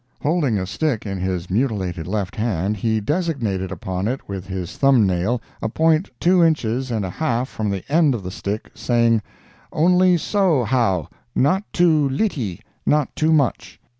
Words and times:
Holding 0.23 0.57
a 0.57 0.65
stick 0.65 1.05
in 1.05 1.19
his 1.19 1.51
mutilated 1.51 2.07
left 2.07 2.35
hand, 2.35 2.77
he 2.77 2.99
designated 2.99 3.71
upon 3.71 4.07
it 4.07 4.27
with 4.27 4.47
his 4.47 4.75
thumb 4.75 5.05
nail 5.05 5.39
a 5.61 5.69
point 5.69 6.09
two 6.19 6.43
inches 6.43 6.89
and 6.89 7.05
a 7.05 7.09
half 7.11 7.47
from 7.47 7.69
the 7.69 7.83
end 7.87 8.15
of 8.15 8.23
the 8.23 8.31
stick, 8.31 8.71
saying, 8.73 9.21
"Only 9.71 10.17
so 10.17 10.63
how—not 10.63 11.71
too 11.71 12.09
litty, 12.09 12.61
not 12.83 13.15
too 13.15 13.31
much!" 13.31 13.79